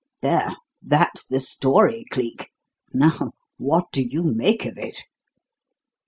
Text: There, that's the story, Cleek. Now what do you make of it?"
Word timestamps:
There, 0.23 0.55
that's 0.81 1.27
the 1.27 1.39
story, 1.39 2.05
Cleek. 2.09 2.49
Now 2.91 3.33
what 3.57 3.91
do 3.91 4.01
you 4.01 4.23
make 4.23 4.65
of 4.65 4.75
it?" 4.75 5.03